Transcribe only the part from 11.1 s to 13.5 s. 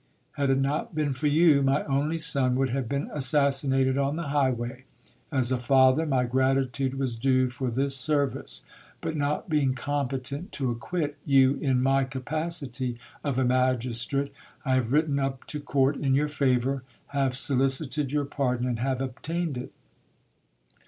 you in my capacity of a